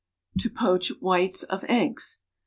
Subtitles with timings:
[0.39, 2.21] =To Poach Whites of Eggs.